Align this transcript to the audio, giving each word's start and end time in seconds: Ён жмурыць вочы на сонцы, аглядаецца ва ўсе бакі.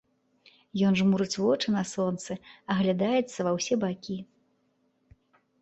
Ён 0.89 0.93
жмурыць 1.01 1.35
вочы 1.43 1.67
на 1.75 1.83
сонцы, 1.91 2.37
аглядаецца 2.77 3.37
ва 3.49 3.53
ўсе 3.57 3.75
бакі. 3.85 4.17